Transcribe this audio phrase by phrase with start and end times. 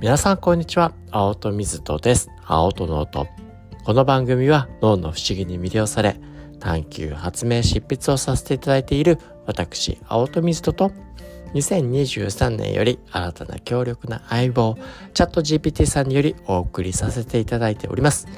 [0.00, 0.92] 皆さんこんにちは。
[1.10, 2.30] 青砥瑞人です。
[2.46, 3.26] 青砥ノート
[3.82, 6.20] この番組は脳の不思議に魅了され
[6.60, 10.92] 探求発明執筆をさせていただいている私青砥瑞人と
[11.54, 14.78] 2023年より新たな強力な相棒
[15.14, 18.28] チャット GPT さんによりお送りさせていただいております。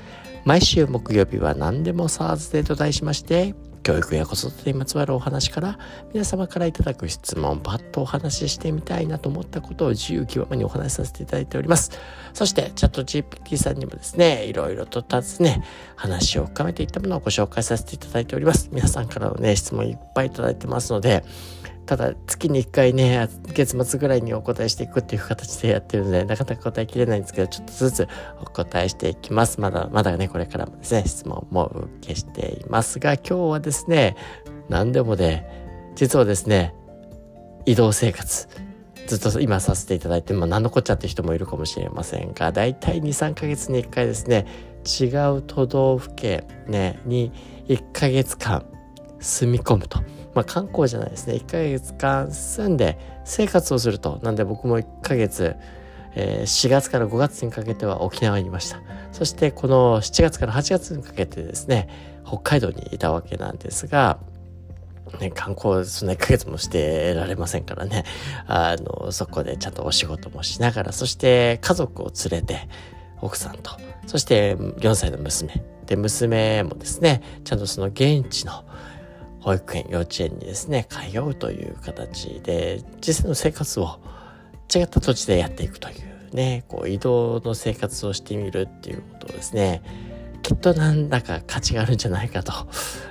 [0.46, 5.78] 毎週木曜日は何でも SARS デーと題しまして教育や子育てにまつわるお話から
[6.12, 11.92] 皆様からいただく質問パッとお話ししてみたいなと思ったことを自由気ままにお話しさせていただいております。
[12.32, 15.64] そしてチャット GPT さんにもですねいろいろと尋ね
[15.96, 18.68] 話を深めていったものをご紹介させていただいております。
[18.72, 21.24] 皆さんからのね質問いっぱいいただいてますので
[21.90, 28.08] ただ月に1回ね月末ぐらいにお答えしていくっていう形でやってるのでなかなか答えきれないんですけどちょっとずつ
[28.40, 31.66] お答えしていきますまだまだねこれからもですね質問も
[32.00, 34.16] 受けしていますが今日はですね
[34.68, 36.76] 何でもね実はですね
[37.66, 38.46] 移動生活
[39.08, 44.46] ずっと今させていただいて、まあ、何のこっちゃって人もいるかもしれませんが大体23ヶ月に1回ですね
[44.84, 47.32] 違う都道府県、ね、に
[47.66, 48.64] 1ヶ月間
[49.18, 49.98] 住み込むと。
[50.34, 51.34] まあ、観光じゃないですね。
[51.34, 55.56] 1ヶ月間住んで生活をするとなんで僕も1ヶ月、
[56.14, 58.80] えー、4月から5月にかけては沖縄にいました。
[59.12, 61.88] そしてこの7月から8月にかけてですね
[62.24, 64.18] 北海道にいたわけなんですが
[65.18, 68.04] ね、観光そんな1ヶ月もしてられませんからね。
[68.46, 72.68] あのそこでちゃんとお仕事もしながらそして家族を連れて
[73.20, 73.72] 奥さんと
[74.06, 75.64] そして4歳の娘。
[75.86, 78.64] で娘もですねちゃんとその現地の
[79.40, 83.98] 保育園、幼稚園にですね、通うという形で、実際の生活を
[84.74, 89.82] 違った土地でやっていくというね、こう移動の生活をしてみるっていうことをですね、
[90.42, 92.52] きっとなんだか価値があるんじゃないかと、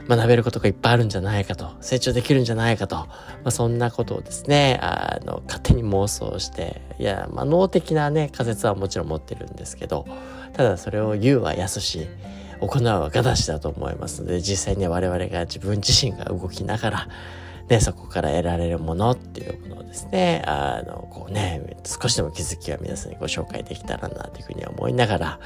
[0.08, 3.08] 学べることがいっぱいあるんじゃないかと、成長できるんじゃないかと、ま
[3.46, 10.06] あ、そんなことをですね、あの、勝手に妄想して、いや、まあ、脳的なね、仮説はもちろん持ってるんですけど、
[10.54, 12.08] ただそれを言うは安し、
[12.62, 17.08] 行うはがだしだと思いますので実際に我々が自分自身が動きながら
[17.70, 25.40] ね、そこから得られるものっていうものをですね、あの、こうね、少しでも気づきは皆さんにご紹介できたらなというふうに思いながら、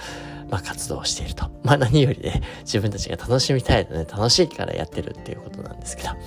[0.50, 1.52] まあ活動していると。
[1.64, 6.18] まあ何よりね、自分たちが楽しみたいとね、楽しいからやってるっていうことなんですけど、ま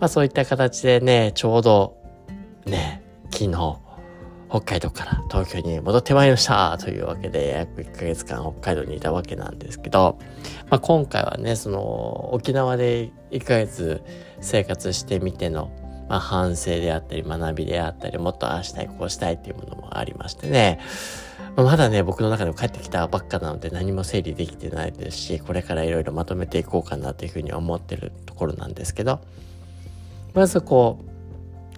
[0.00, 1.96] あそういった形でね、ちょうど、
[2.66, 3.78] ね、昨日、
[4.48, 6.78] 北海道から東京に戻ってまいりました。
[6.78, 10.18] というわけで約1ヶ月間北海道にいたわけなんですけど、
[10.70, 14.02] まあ、今回はねその沖縄で1ヶ月
[14.40, 15.70] 生活してみての、
[16.08, 20.80] まあ、反省であったり学びであったりもっとああしたいこうしたいっていうものもありましてね。
[21.64, 29.18] まだね、僕の中でも帰ってきたばっかなので何も整理できてないですし、これからいろいろまとめていこうかなというふうに思ってるところなんですけど、
[30.34, 31.00] まずこ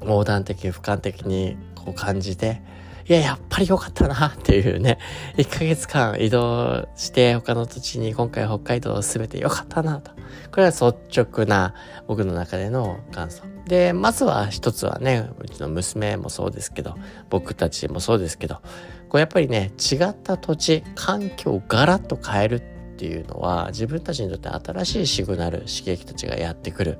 [0.02, 2.62] う、横断的、俯瞰的にこう感じて、
[3.10, 4.98] いや、やっぱり良かったなっていうね、
[5.36, 10.12] 1ヶ月間移動して他の土地に今回北海道を全て良かったなと。
[10.52, 11.74] これは率直な
[12.06, 13.42] 僕の中での感想。
[13.66, 16.94] で、まずは一つはね、うちの娘もそうですけど、
[17.30, 18.60] 僕たちもそうですけど、
[19.08, 22.62] こうやっぱりね、違った土地、環境をガラッと変えるっ
[22.96, 26.98] ていうのは自分たちにとって新しいシグナル、刺激たちがやってくる。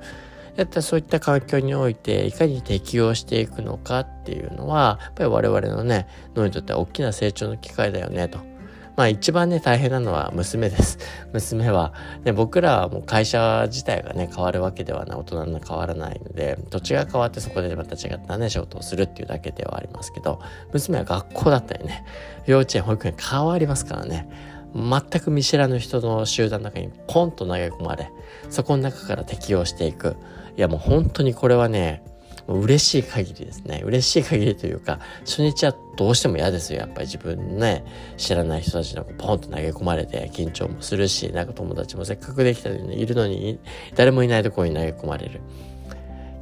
[0.55, 8.51] だったらそういった環境においていかに適応していくのかっていうのはやっぱり我々のね脳にとっては大きな成長の機会だよねと。
[8.97, 10.99] まあ一番ね大変なのは娘です。
[11.31, 20.41] 娘は、ね、僕らはもう会社自体がね変わるわけではない大人の変わらないので土地が変わってそこでまた違ったね仕事をするっていうだけではありますけど
[20.73, 22.03] 娘は学校だったりね
[22.45, 24.29] 幼稚園保育園変わりますからね
[24.73, 28.11] 全く見知らぬ人の集団の中にポンと投げ込まれ
[28.49, 30.15] そこの中から適応していく
[30.57, 32.03] いやもう本当にこれはね、
[32.47, 33.81] 嬉しい限りですね。
[33.85, 36.79] 嬉しい限りというか、初日はどうしても嫌ですよ。
[36.79, 37.85] やっぱり自分ね、
[38.17, 43.59] 知らない人たちのポンと投げ込まれて緊張もするし、なんか友達もせっかくできたのにいるのに、
[43.95, 45.41] 誰もいないところに投げ込まれる。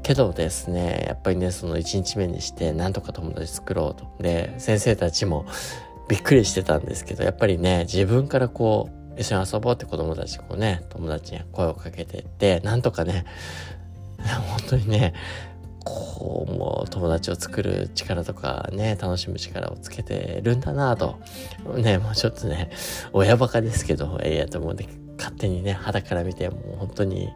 [0.01, 4.07] けどですね、やっぱりね、その1日目にして、なんとか友達作ろうと。
[4.23, 5.45] で、先生たちも
[6.07, 13.25] びっくりしてたんですけど、やっぱりね、自分からこう、一緒に遊ぼうって子供たちこうね、友達に声をかけてって、なんとかね、
[14.47, 15.13] 本当にね
[15.83, 21.19] こうもう友達を作る力とかね楽しむ力をつけてるんだなと。
[21.77, 22.69] ねもうちょっとね
[23.13, 24.87] 親バカですけどええやと思うんで
[25.17, 27.29] 勝手にね肌から見てもう本当に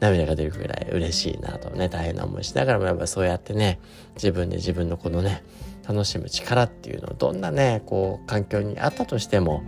[0.00, 1.70] 涙が出るぐらい嬉しいなと。
[1.70, 3.78] ね大変な思いしながらもやっぱそうやってね
[4.14, 5.42] 自分で自分のこのね
[5.88, 9.62] 楽しむ力っていうのをどんなねこう環境にあったとしても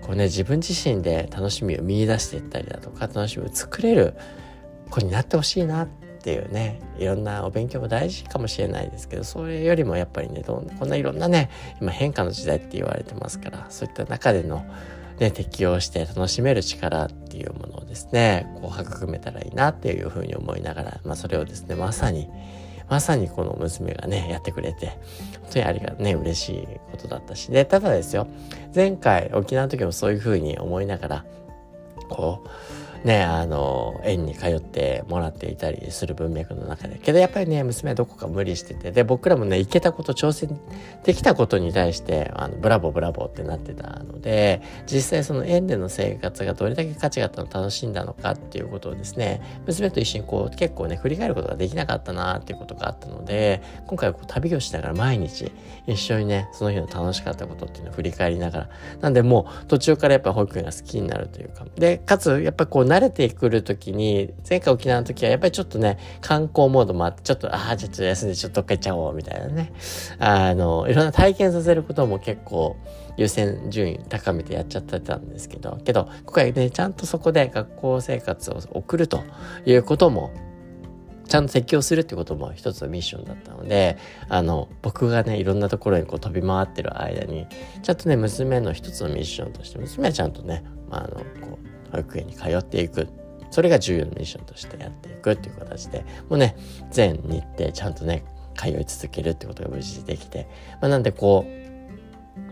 [0.00, 4.14] こうね自分自身で楽しみを見出していったりだとか楽しみを作れる
[4.94, 11.50] 子になってほしいなっていうねいろんなお勉強も大事かもしれないですけどそれよりもやっぱりねどんこんないろんなね
[11.80, 14.64] 今変化の時代って言われてますからそういった中での
[15.18, 22.28] ね、適応して楽しめる力っていうものをですねこう育めたらいいなっていうふうに思いながら、まあ、それをですねまさに
[22.88, 24.88] まさにこの娘がねやってくれて
[25.42, 28.26] 本当にありがね嬉しいことだったしでただですよ
[28.74, 31.24] 前回沖縄の時もそういうふうに思いながら
[32.08, 36.98] こうね、あの、園に通ってもらっていたりする文脈の中で。
[36.98, 40.58] けどやっぱりね、娘はどこか無理してて、で、僕らもね、行けたこと、挑戦
[41.04, 55.52] できたことに対して、あの、ブラボーブラボーってなってたので、実際その園での生活がどれだけ価値があったの楽しんだのかっていうことをですね、娘と一緒にこう、結構ね、振り返ることができなかったなっていうことがあったので、今回はこう旅をしながら毎日
[55.86, 58.68] 一緒にね、その日の楽しかったことっていうのを振り返りながら、
[59.02, 69.72] なんでもう途中からやっぱ保育園が好きになるというか、で、かつやっぱこう慣れてくる時に、前回沖縄の時はやっぱりちょっとね、観光モードもあって、ちょっと、ああ、ちょっと休んでちょっとどっか行っちゃおう、みたいなね。
[70.18, 72.76] あの、いろんな体験させることも結構
[73.16, 79.24] 優先順位高めてやっちゃってたんですけど、けど、今回ね、ちゃんとそこで学校生活を送ると
[79.66, 80.30] いうことも
[81.28, 83.96] ちゃんと適応するってことも一つのミッションだったので、
[84.28, 87.46] あの、僕がね、いろんなところにこう飛び回ってる間に、
[87.82, 93.08] ちゃんとね、娘の一つのミッションとして、娘はちゃんとね、まあ、あの、こう、保育園に通っていく
[93.50, 96.56] それが重要なミッションとしてやっていくっていう形でもうね
[96.90, 98.24] 全日程ちゃんとね
[98.56, 100.48] 通い続けるってことが無事できて、
[100.80, 101.64] まあ、なんでこう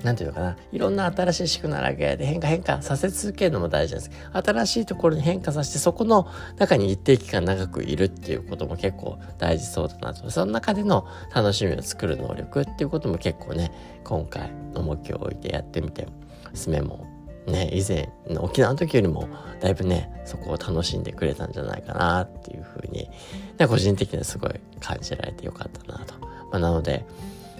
[0.04, 0.56] なんていうのかな。
[0.70, 4.10] いろんな新しい宿ならげで変化変化させ続けるのも大事です。
[4.32, 10.30] 新しいところに変化させて、そこの中に一定期間長くいるっていうことも結構大事そうだなと。
[10.30, 13.72] その中での楽しみを作る能力っていうことも結構ね、
[14.04, 16.06] 今回の目標を置いてやってみて、
[16.52, 17.06] 娘も
[17.46, 18.08] ね、以前
[18.38, 19.28] 沖縄の時よりも
[19.60, 23.10] だいぶねそこを楽しんでくれたんじゃないかなっていうふうに、
[23.58, 26.14] ね、個人的にはすごい感じられてよかったなと。
[26.20, 27.04] まあ、なので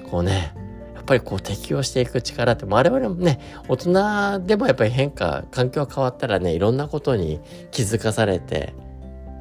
[0.09, 0.55] こうね
[0.95, 7.41] やっぱりこう適応していく力って我々もね大人でもやっぱり変化環境が変わったらねいろんなことに
[7.73, 8.75] 気づかされて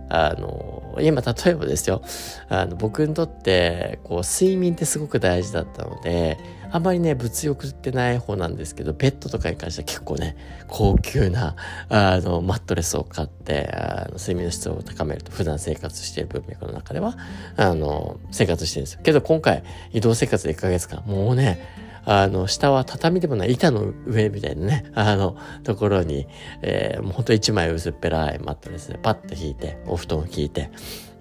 [0.10, 2.02] あの今例えばですよ
[2.50, 6.38] あの僕にとってこう睡眠ってすごく大事だったので
[6.74, 11.58] あんまりね、物欲ってない方なんですけど、ベッドとかに関しては結構ね、高級な、
[11.90, 17.18] あの、マットレスを買って、あの睡眠の質を高めると、普段生活している文脈の中では、
[17.58, 19.02] あの、生活してるんですよ。
[19.04, 21.60] けど今回、移動生活で1ヶ月間、もうね、
[22.06, 26.28] あの、下は畳でもない板の上みたいなね、あの、ところに、
[26.62, 30.72] えー、もうほんと一枚薄っぺらいマットレスでパッと引いて、お布団を引いて、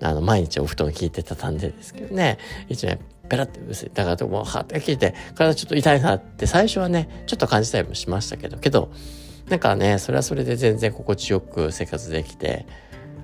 [0.03, 2.39] あの、毎日お布団を引いて畳んでですけどね、
[2.69, 2.99] 一枚
[3.29, 3.91] ペラって薄い。
[3.93, 8.91] だからもう、はって聞いて、体ちょっと痛いなって最初はね、ちょっと感じたりもしましたけど、けど、
[9.49, 12.67] なんかね、それはそれで全然心地よく生活できて、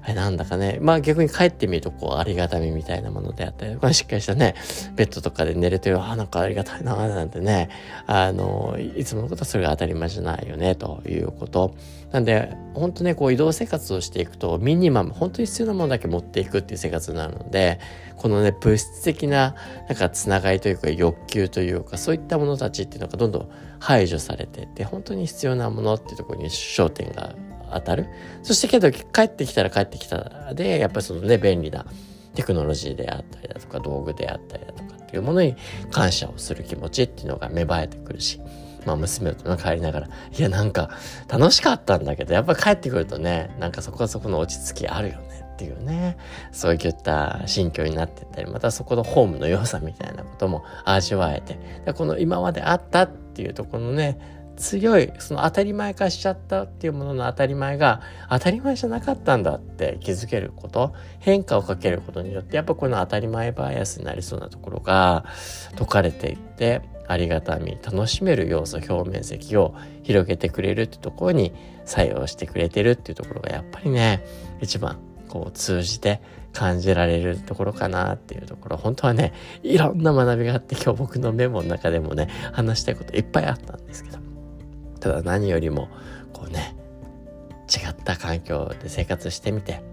[0.07, 4.55] あれなんだかね、まあ逆に帰ってみるとこうありがたみみたいなものであったり、まあ、しっかりしたね、
[4.95, 7.71] ベッドとかで寝れてる、あ、なんかありがたいな、なんてね、
[8.07, 11.75] あの、いつものことはそれが当たり前じゃないよね、ということ。
[12.13, 17.81] なんで、本当ね、こう移動生活をしていくと、ミニマム、本当に必要なものだけ持っていくっていう生活になるので、
[18.15, 19.57] このね、物質的な、
[19.89, 23.49] なんかつながりというか欲求というか、そういったものたちっていうのがどんどん
[23.81, 27.35] 排除されていって、本当に必要なものっていうところに焦点が
[27.73, 28.07] 当たる？
[28.43, 31.87] そしてけど帰ってきたら帰ってきたで、やっぱりそのね、便利な
[32.35, 35.57] テクノロジーであったりだとか、道具であったりだとかっていうものに
[35.91, 38.41] 感謝をする気持ちっていうのが芽生えてくるし、
[38.85, 40.91] まあ娘と帰りながら、いやなんか
[41.29, 46.19] 楽しかったんだけど、やっぱ帰ってくるとね、なんかそこはそこの落ち着きあるよねっていうね、
[46.53, 51.59] そういった心境になってったり、またそこのホームの良さみたいなことも味わえて、
[51.95, 54.19] この今まであったっていうところのね、
[54.57, 65.25] 強いその当たり前化しちゃったっていうものの当たり前が当たり前じゃなかったんだって気づけること変化をかけることによってやっぱこの当たり前バイアスになりそうなところが
[65.77, 71.53] 解かれていってありがたみ楽しめる要素表面積を広げてくれるってところに
[71.85, 74.25] 作用してくれてるっていうところがやっぱりね
[74.61, 74.99] 一番
[75.29, 76.21] こう通じて
[76.53, 84.26] 感じられるところかなっていうところ本当はねいろんな学びがあって今日僕のメモの中でもね話したいこといっぱいあったんですけど
[85.07, 85.89] ただ何よりも
[86.33, 86.75] こうね
[87.73, 89.85] 違った環境で生活してみて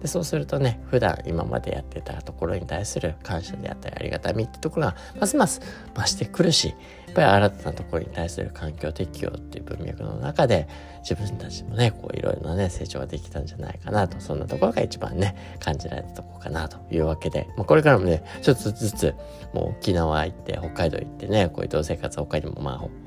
[0.00, 5.60] でそうするとね普段今までやってたところに対する感謝であったりありがたみってところがますます
[5.94, 6.68] 増してくるし
[7.06, 10.66] やっぱり新たなところに対する環境適応っていう文脈の中で
[11.08, 19.14] 自分たちもねこういろいろなね成長ができたんじゃないかなとそんなところが一番ね感じられたとこかなというわけで、まあ、これからもねちょっとずつ
[19.52, 23.01] もう沖縄行って北海道行ってねこういう同生活他にもまあ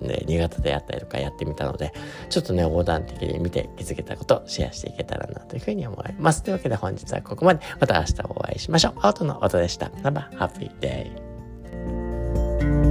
[0.00, 1.92] ね、新潟であったりとかやってみたので、
[2.28, 6.42] ちょっとね、横断的に見て気づけたことをシェアしていけたらなというふうに思います。
[6.42, 7.60] というわけで本日はここまで。
[7.78, 8.94] また明日お会いしましょう。
[9.00, 9.86] アウトの音でした。
[9.86, 12.89] Have a happy day.